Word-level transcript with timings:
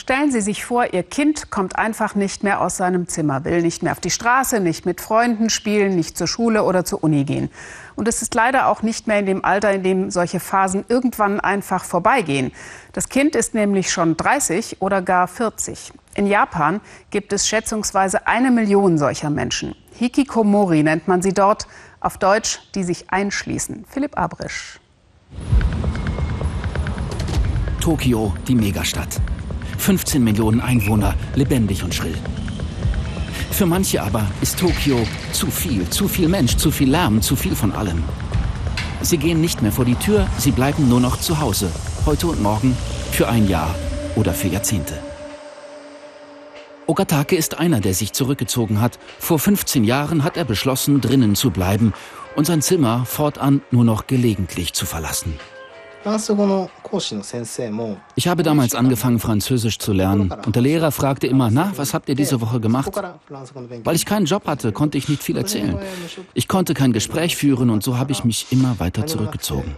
Stellen 0.00 0.32
Sie 0.32 0.40
sich 0.40 0.64
vor, 0.64 0.94
Ihr 0.94 1.02
Kind 1.02 1.50
kommt 1.50 1.76
einfach 1.76 2.14
nicht 2.14 2.42
mehr 2.42 2.62
aus 2.62 2.78
seinem 2.78 3.06
Zimmer, 3.06 3.44
will 3.44 3.60
nicht 3.60 3.82
mehr 3.82 3.92
auf 3.92 4.00
die 4.00 4.08
Straße, 4.08 4.58
nicht 4.58 4.86
mit 4.86 4.98
Freunden 4.98 5.50
spielen, 5.50 5.94
nicht 5.94 6.16
zur 6.16 6.26
Schule 6.26 6.64
oder 6.64 6.86
zur 6.86 7.04
Uni 7.04 7.24
gehen. 7.24 7.50
Und 7.96 8.08
es 8.08 8.22
ist 8.22 8.34
leider 8.34 8.68
auch 8.68 8.82
nicht 8.82 9.06
mehr 9.06 9.18
in 9.18 9.26
dem 9.26 9.44
Alter, 9.44 9.72
in 9.72 9.82
dem 9.82 10.10
solche 10.10 10.40
Phasen 10.40 10.86
irgendwann 10.88 11.38
einfach 11.38 11.84
vorbeigehen. 11.84 12.50
Das 12.94 13.10
Kind 13.10 13.36
ist 13.36 13.52
nämlich 13.52 13.92
schon 13.92 14.16
30 14.16 14.80
oder 14.80 15.02
gar 15.02 15.28
40. 15.28 15.92
In 16.14 16.26
Japan 16.26 16.80
gibt 17.10 17.34
es 17.34 17.46
schätzungsweise 17.46 18.26
eine 18.26 18.50
Million 18.50 18.96
solcher 18.96 19.28
Menschen. 19.28 19.74
Hikikomori 19.98 20.82
nennt 20.82 21.08
man 21.08 21.20
sie 21.20 21.34
dort, 21.34 21.68
auf 22.00 22.16
Deutsch, 22.16 22.60
die 22.74 22.84
sich 22.84 23.12
einschließen. 23.12 23.84
Philipp 23.86 24.16
Abrisch. 24.16 24.80
Tokio, 27.82 28.32
die 28.48 28.54
Megastadt. 28.54 29.20
15 29.80 30.22
Millionen 30.22 30.60
Einwohner, 30.60 31.14
lebendig 31.34 31.82
und 31.82 31.94
schrill. 31.94 32.14
Für 33.50 33.66
manche 33.66 34.02
aber 34.02 34.30
ist 34.40 34.58
Tokio 34.58 35.06
zu 35.32 35.50
viel, 35.50 35.88
zu 35.88 36.06
viel 36.06 36.28
Mensch, 36.28 36.56
zu 36.56 36.70
viel 36.70 36.90
Lärm, 36.90 37.20
zu 37.22 37.34
viel 37.34 37.56
von 37.56 37.72
allem. 37.72 38.04
Sie 39.02 39.16
gehen 39.16 39.40
nicht 39.40 39.62
mehr 39.62 39.72
vor 39.72 39.84
die 39.84 39.94
Tür, 39.94 40.26
sie 40.38 40.50
bleiben 40.50 40.88
nur 40.88 41.00
noch 41.00 41.18
zu 41.18 41.40
Hause, 41.40 41.70
heute 42.06 42.26
und 42.26 42.42
morgen, 42.42 42.76
für 43.10 43.28
ein 43.28 43.48
Jahr 43.48 43.74
oder 44.14 44.34
für 44.34 44.48
Jahrzehnte. 44.48 44.94
Ogatake 46.86 47.36
ist 47.36 47.58
einer, 47.58 47.80
der 47.80 47.94
sich 47.94 48.12
zurückgezogen 48.12 48.80
hat. 48.80 48.98
Vor 49.18 49.38
15 49.38 49.84
Jahren 49.84 50.24
hat 50.24 50.36
er 50.36 50.44
beschlossen, 50.44 51.00
drinnen 51.00 51.36
zu 51.36 51.50
bleiben 51.50 51.92
und 52.36 52.46
sein 52.46 52.62
Zimmer 52.62 53.06
fortan 53.06 53.62
nur 53.70 53.84
noch 53.84 54.06
gelegentlich 54.06 54.72
zu 54.72 54.86
verlassen. 54.86 55.38
Ich 58.16 58.28
habe 58.28 58.42
damals 58.42 58.74
angefangen, 58.74 59.18
Französisch 59.18 59.78
zu 59.78 59.92
lernen. 59.92 60.32
Und 60.46 60.56
der 60.56 60.62
Lehrer 60.62 60.92
fragte 60.92 61.26
immer, 61.26 61.50
na, 61.50 61.72
was 61.76 61.92
habt 61.92 62.08
ihr 62.08 62.14
diese 62.14 62.40
Woche 62.40 62.58
gemacht? 62.58 62.90
Weil 63.84 63.96
ich 63.96 64.06
keinen 64.06 64.24
Job 64.24 64.46
hatte, 64.46 64.72
konnte 64.72 64.96
ich 64.96 65.08
nicht 65.10 65.22
viel 65.22 65.36
erzählen. 65.36 65.78
Ich 66.32 66.48
konnte 66.48 66.72
kein 66.72 66.92
Gespräch 66.92 67.36
führen 67.36 67.68
und 67.68 67.82
so 67.82 67.98
habe 67.98 68.12
ich 68.12 68.24
mich 68.24 68.46
immer 68.50 68.80
weiter 68.80 69.06
zurückgezogen. 69.06 69.76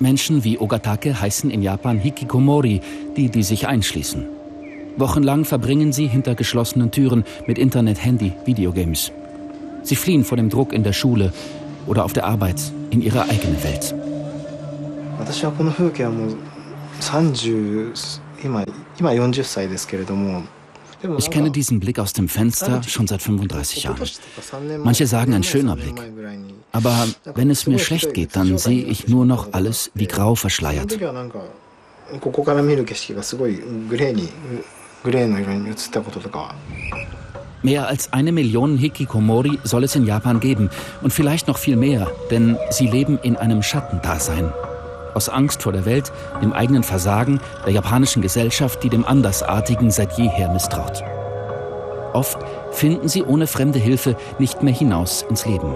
Menschen 0.00 0.44
wie 0.44 0.58
Ogatake 0.58 1.20
heißen 1.20 1.50
in 1.50 1.62
Japan 1.62 1.98
Hikikomori, 1.98 2.80
die, 3.16 3.28
die 3.28 3.42
sich 3.42 3.68
einschließen. 3.68 4.26
Wochenlang 4.96 5.44
verbringen 5.44 5.92
sie 5.92 6.08
hinter 6.08 6.34
geschlossenen 6.34 6.90
Türen 6.90 7.24
mit 7.46 7.58
Internet, 7.58 8.04
Handy, 8.04 8.32
Videogames. 8.44 9.12
Sie 9.82 9.96
fliehen 9.96 10.24
vor 10.24 10.36
dem 10.36 10.50
Druck 10.50 10.72
in 10.72 10.82
der 10.82 10.92
Schule 10.92 11.32
oder 11.86 12.04
auf 12.04 12.12
der 12.12 12.26
Arbeit 12.26 12.60
in 12.90 13.02
ihre 13.02 13.22
eigene 13.22 13.62
Welt. 13.62 13.94
Ich 21.18 21.30
kenne 21.30 21.50
diesen 21.50 21.80
Blick 21.80 21.98
aus 21.98 22.12
dem 22.12 22.28
Fenster 22.28 22.82
schon 22.82 23.06
seit 23.06 23.22
35 23.22 23.84
Jahren. 23.84 24.08
Manche 24.82 25.06
sagen 25.06 25.32
ein 25.32 25.42
schöner 25.42 25.76
Blick. 25.76 26.00
Aber 26.72 27.08
wenn 27.34 27.50
es 27.50 27.66
mir 27.66 27.78
schlecht 27.78 28.12
geht, 28.12 28.36
dann 28.36 28.58
sehe 28.58 28.84
ich 28.84 29.08
nur 29.08 29.24
noch 29.24 29.52
alles 29.52 29.90
wie 29.94 30.06
grau 30.06 30.34
verschleiert. 30.34 30.98
Mehr 37.62 37.88
als 37.88 38.12
eine 38.14 38.32
Million 38.32 38.78
Hikikomori 38.78 39.58
soll 39.64 39.84
es 39.84 39.94
in 39.94 40.06
Japan 40.06 40.40
geben 40.40 40.70
und 41.02 41.12
vielleicht 41.12 41.46
noch 41.46 41.58
viel 41.58 41.76
mehr, 41.76 42.10
denn 42.30 42.56
sie 42.70 42.86
leben 42.86 43.18
in 43.22 43.36
einem 43.36 43.62
Schattendasein. 43.62 44.50
Aus 45.12 45.28
Angst 45.28 45.62
vor 45.62 45.72
der 45.72 45.84
Welt, 45.84 46.10
dem 46.40 46.54
eigenen 46.54 46.82
Versagen, 46.82 47.40
der 47.66 47.74
japanischen 47.74 48.22
Gesellschaft, 48.22 48.82
die 48.82 48.88
dem 48.88 49.04
Andersartigen 49.04 49.90
seit 49.90 50.16
jeher 50.16 50.50
misstraut. 50.50 51.02
Oft 52.14 52.38
finden 52.72 53.08
sie 53.08 53.22
ohne 53.22 53.46
fremde 53.46 53.78
Hilfe 53.78 54.16
nicht 54.38 54.62
mehr 54.62 54.74
hinaus 54.74 55.22
ins 55.28 55.44
Leben. 55.44 55.74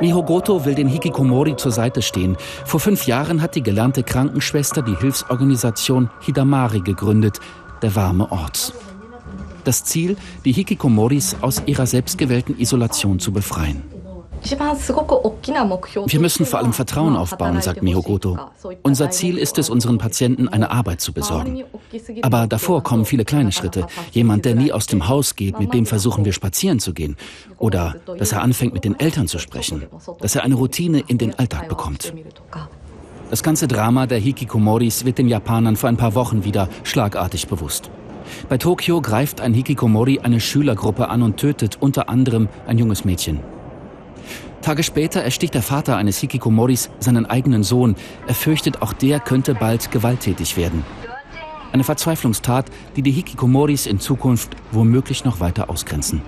Mihogoto 0.00 0.64
will 0.64 0.74
den 0.74 0.88
Hikikomori 0.88 1.56
zur 1.56 1.72
Seite 1.72 2.00
stehen. 2.00 2.36
Vor 2.64 2.78
fünf 2.78 3.06
Jahren 3.06 3.42
hat 3.42 3.54
die 3.54 3.62
gelernte 3.62 4.02
Krankenschwester 4.02 4.82
die 4.82 4.96
Hilfsorganisation 4.96 6.10
Hidamari 6.20 6.80
gegründet, 6.80 7.40
der 7.82 7.96
warme 7.96 8.30
Ort. 8.30 8.72
Das 9.64 9.84
Ziel, 9.84 10.16
die 10.44 10.52
Hikikomoris 10.52 11.36
aus 11.40 11.62
ihrer 11.66 11.86
selbstgewählten 11.86 12.58
Isolation 12.58 13.18
zu 13.18 13.32
befreien. 13.32 13.82
Wir 16.06 16.20
müssen 16.20 16.44
vor 16.44 16.58
allem 16.58 16.74
Vertrauen 16.74 17.16
aufbauen, 17.16 17.62
sagt 17.62 17.82
Mihogoto. 17.82 18.38
Unser 18.82 19.10
Ziel 19.10 19.38
ist 19.38 19.56
es, 19.56 19.70
unseren 19.70 19.96
Patienten 19.96 20.48
eine 20.48 20.70
Arbeit 20.70 21.00
zu 21.00 21.14
besorgen. 21.14 21.64
Aber 22.20 22.46
davor 22.46 22.82
kommen 22.82 23.06
viele 23.06 23.24
kleine 23.24 23.52
Schritte. 23.52 23.86
Jemand, 24.12 24.44
der 24.44 24.54
nie 24.54 24.70
aus 24.70 24.86
dem 24.86 25.08
Haus 25.08 25.34
geht, 25.34 25.58
mit 25.58 25.72
dem 25.72 25.86
versuchen 25.86 26.26
wir 26.26 26.34
spazieren 26.34 26.78
zu 26.78 26.92
gehen. 26.92 27.16
Oder 27.58 27.96
dass 28.18 28.32
er 28.32 28.42
anfängt, 28.42 28.74
mit 28.74 28.84
den 28.84 29.00
Eltern 29.00 29.28
zu 29.28 29.38
sprechen. 29.38 29.84
Dass 30.20 30.34
er 30.34 30.42
eine 30.42 30.56
Routine 30.56 31.02
in 31.06 31.16
den 31.16 31.38
Alltag 31.38 31.68
bekommt. 31.70 32.12
Das 33.30 33.42
ganze 33.42 33.66
Drama 33.66 34.06
der 34.06 34.18
Hikikomoris 34.18 35.06
wird 35.06 35.16
den 35.16 35.28
Japanern 35.28 35.76
vor 35.76 35.88
ein 35.88 35.96
paar 35.96 36.14
Wochen 36.14 36.44
wieder 36.44 36.68
schlagartig 36.82 37.48
bewusst. 37.48 37.90
Bei 38.48 38.58
Tokio 38.58 39.00
greift 39.00 39.40
ein 39.40 39.54
Hikikomori 39.54 40.20
eine 40.20 40.40
Schülergruppe 40.40 41.08
an 41.08 41.22
und 41.22 41.36
tötet 41.36 41.78
unter 41.80 42.08
anderem 42.08 42.48
ein 42.66 42.78
junges 42.78 43.04
Mädchen. 43.04 43.40
Tage 44.62 44.82
später 44.82 45.20
ersticht 45.20 45.52
der 45.52 45.62
Vater 45.62 45.96
eines 45.98 46.18
Hikikomoris 46.20 46.88
seinen 46.98 47.26
eigenen 47.26 47.62
Sohn. 47.62 47.96
Er 48.26 48.34
fürchtet, 48.34 48.80
auch 48.80 48.94
der 48.94 49.20
könnte 49.20 49.54
bald 49.54 49.90
gewalttätig 49.90 50.56
werden. 50.56 50.84
Eine 51.70 51.84
Verzweiflungstat, 51.84 52.70
die 52.96 53.02
die 53.02 53.10
Hikikomoris 53.10 53.86
in 53.86 54.00
Zukunft 54.00 54.56
womöglich 54.72 55.24
noch 55.24 55.40
weiter 55.40 55.68
ausgrenzen. 55.68 56.22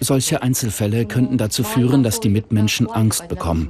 Solche 0.00 0.42
Einzelfälle 0.42 1.04
könnten 1.06 1.38
dazu 1.38 1.62
führen, 1.62 2.02
dass 2.02 2.20
die 2.20 2.28
Mitmenschen 2.28 2.90
Angst 2.90 3.28
bekommen 3.28 3.68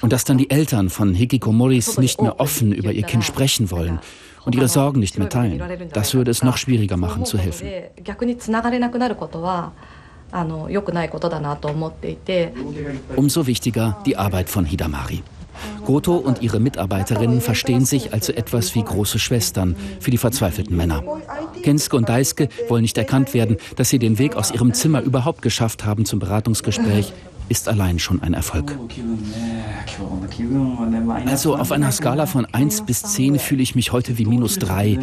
und 0.00 0.12
dass 0.12 0.24
dann 0.24 0.38
die 0.38 0.50
Eltern 0.50 0.90
von 0.90 1.14
Hikikomoris 1.14 1.98
nicht 1.98 2.20
mehr 2.22 2.40
offen 2.40 2.72
über 2.72 2.92
ihr 2.92 3.02
Kind 3.02 3.24
sprechen 3.24 3.70
wollen 3.70 4.00
und 4.44 4.54
ihre 4.54 4.68
Sorgen 4.68 5.00
nicht 5.00 5.18
mehr 5.18 5.28
teilen. 5.28 5.62
Das 5.92 6.14
würde 6.14 6.30
es 6.30 6.42
noch 6.42 6.56
schwieriger 6.56 6.96
machen, 6.96 7.24
zu 7.24 7.38
helfen. 7.38 7.68
Umso 13.16 13.46
wichtiger 13.46 13.98
die 14.06 14.16
Arbeit 14.16 14.48
von 14.48 14.64
Hidamari. 14.64 15.22
Goto 15.84 16.16
und 16.16 16.42
ihre 16.42 16.60
Mitarbeiterinnen 16.60 17.40
verstehen 17.40 17.84
sich 17.84 18.12
als 18.12 18.26
so 18.26 18.32
etwas 18.32 18.74
wie 18.74 18.82
große 18.82 19.18
Schwestern 19.18 19.76
für 20.00 20.10
die 20.10 20.18
verzweifelten 20.18 20.76
Männer. 20.76 21.02
Kenske 21.62 21.96
und 21.96 22.08
Daiske 22.08 22.48
wollen 22.68 22.82
nicht 22.82 22.98
erkannt 22.98 23.34
werden, 23.34 23.56
dass 23.76 23.88
sie 23.88 23.98
den 23.98 24.18
Weg 24.18 24.36
aus 24.36 24.52
ihrem 24.52 24.72
Zimmer 24.74 25.00
überhaupt 25.00 25.42
geschafft 25.42 25.84
haben 25.84 26.04
zum 26.04 26.18
Beratungsgespräch 26.18 27.12
ist 27.52 27.68
allein 27.68 27.98
schon 27.98 28.22
ein 28.22 28.32
Erfolg. 28.32 28.78
Also 31.26 31.54
auf 31.54 31.70
einer 31.70 31.92
Skala 31.92 32.24
von 32.24 32.46
1 32.46 32.80
bis 32.86 33.02
10 33.02 33.38
fühle 33.38 33.62
ich 33.62 33.74
mich 33.74 33.92
heute 33.92 34.16
wie 34.16 34.24
minus 34.24 34.58
3. 34.58 34.98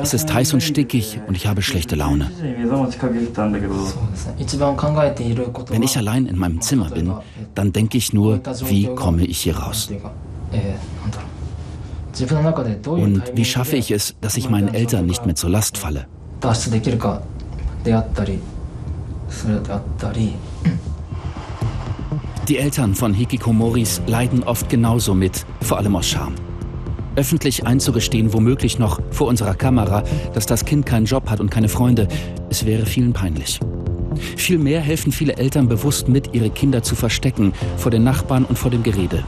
Es 0.00 0.14
ist 0.14 0.32
heiß 0.32 0.54
und 0.54 0.62
stickig 0.62 1.18
und 1.26 1.34
ich 1.36 1.48
habe 1.48 1.60
schlechte 1.60 1.96
Laune. 1.96 2.30
Wenn 5.70 5.82
ich 5.82 5.98
allein 5.98 6.26
in 6.26 6.38
meinem 6.38 6.60
Zimmer 6.60 6.90
bin, 6.90 7.12
dann 7.56 7.72
denke 7.72 7.98
ich 7.98 8.12
nur, 8.12 8.40
wie 8.68 8.86
komme 8.94 9.24
ich 9.24 9.38
hier 9.38 9.58
raus? 9.58 9.90
Und 12.84 13.22
wie 13.34 13.44
schaffe 13.44 13.76
ich 13.76 13.90
es, 13.90 14.14
dass 14.20 14.36
ich 14.36 14.48
meinen 14.48 14.72
Eltern 14.72 15.04
nicht 15.06 15.26
mehr 15.26 15.34
zur 15.34 15.50
Last 15.50 15.76
falle? 15.78 16.06
Die 22.48 22.56
Eltern 22.56 22.94
von 22.94 23.12
Hikikomoris 23.12 24.00
leiden 24.06 24.42
oft 24.42 24.70
genauso 24.70 25.12
mit, 25.12 25.44
vor 25.60 25.76
allem 25.76 25.94
aus 25.94 26.08
Scham. 26.08 26.34
Öffentlich 27.14 27.66
einzugestehen, 27.66 28.32
womöglich 28.32 28.78
noch 28.78 29.00
vor 29.10 29.26
unserer 29.26 29.54
Kamera, 29.54 30.02
dass 30.32 30.46
das 30.46 30.64
Kind 30.64 30.86
keinen 30.86 31.04
Job 31.04 31.28
hat 31.28 31.40
und 31.40 31.50
keine 31.50 31.68
Freunde, 31.68 32.08
es 32.48 32.64
wäre 32.64 32.86
vielen 32.86 33.12
peinlich. 33.12 33.60
Vielmehr 34.38 34.80
helfen 34.80 35.12
viele 35.12 35.36
Eltern 35.36 35.68
bewusst 35.68 36.08
mit, 36.08 36.34
ihre 36.34 36.48
Kinder 36.48 36.82
zu 36.82 36.96
verstecken 36.96 37.52
vor 37.76 37.90
den 37.90 38.02
Nachbarn 38.02 38.46
und 38.46 38.58
vor 38.58 38.70
dem 38.70 38.82
Gerede. 38.82 39.24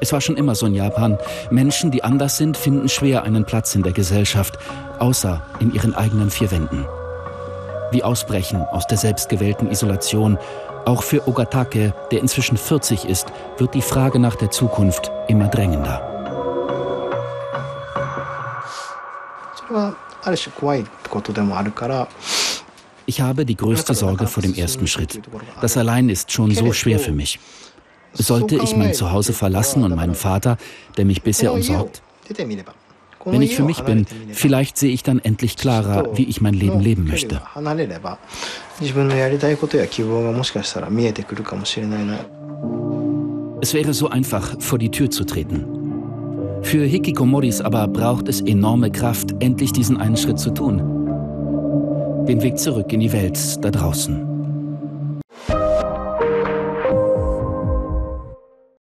Es 0.00 0.10
war 0.10 0.22
schon 0.22 0.38
immer 0.38 0.54
so 0.54 0.64
in 0.64 0.74
Japan. 0.74 1.18
Menschen, 1.50 1.90
die 1.90 2.02
anders 2.02 2.38
sind, 2.38 2.56
finden 2.56 2.88
schwer 2.88 3.24
einen 3.24 3.44
Platz 3.44 3.74
in 3.74 3.82
der 3.82 3.92
Gesellschaft, 3.92 4.58
außer 4.98 5.42
in 5.60 5.74
ihren 5.74 5.94
eigenen 5.94 6.30
vier 6.30 6.50
Wänden. 6.50 6.86
Wie 7.90 8.02
ausbrechen 8.02 8.62
aus 8.62 8.86
der 8.86 8.98
selbstgewählten 8.98 9.70
Isolation 9.70 10.38
auch 10.86 11.02
für 11.02 11.26
Ogatake, 11.26 11.94
der 12.10 12.20
inzwischen 12.20 12.56
40 12.56 13.06
ist, 13.06 13.28
wird 13.58 13.74
die 13.74 13.82
Frage 13.82 14.18
nach 14.18 14.36
der 14.36 14.50
Zukunft 14.50 15.10
immer 15.28 15.48
drängender. 15.48 16.10
Ich 23.06 23.20
habe 23.20 23.44
die 23.44 23.56
größte 23.56 23.94
Sorge 23.94 24.26
vor 24.26 24.42
dem 24.42 24.54
ersten 24.54 24.86
Schritt. 24.86 25.20
Das 25.60 25.76
allein 25.76 26.08
ist 26.08 26.32
schon 26.32 26.54
so 26.54 26.72
schwer 26.72 26.98
für 26.98 27.12
mich. 27.12 27.38
Sollte 28.12 28.56
ich 28.56 28.76
mein 28.76 28.94
Zuhause 28.94 29.32
verlassen 29.32 29.82
und 29.84 29.94
meinen 29.94 30.14
Vater, 30.14 30.56
der 30.96 31.04
mich 31.04 31.22
bisher 31.22 31.52
umsorgt? 31.52 32.02
Wenn 33.24 33.42
ich 33.42 33.56
für 33.56 33.64
mich 33.64 33.80
bin, 33.82 34.06
vielleicht 34.32 34.76
sehe 34.76 34.92
ich 34.92 35.02
dann 35.02 35.18
endlich 35.18 35.56
klarer, 35.56 36.16
wie 36.16 36.24
ich 36.24 36.40
mein 36.40 36.54
Leben 36.54 36.80
leben 36.80 37.04
möchte. 37.04 37.40
Es 43.60 43.72
wäre 43.72 43.94
so 43.94 44.08
einfach, 44.08 44.60
vor 44.60 44.78
die 44.78 44.90
Tür 44.90 45.10
zu 45.10 45.24
treten. 45.24 45.64
Für 46.62 46.84
Hikikomoris 46.84 47.60
aber 47.60 47.86
braucht 47.88 48.28
es 48.28 48.40
enorme 48.40 48.90
Kraft, 48.90 49.34
endlich 49.40 49.72
diesen 49.72 49.96
einen 49.98 50.16
Schritt 50.16 50.38
zu 50.38 50.50
tun. 50.50 50.78
Den 52.26 52.42
Weg 52.42 52.58
zurück 52.58 52.92
in 52.92 53.00
die 53.00 53.12
Welt 53.12 53.38
da 53.62 53.70
draußen. 53.70 54.33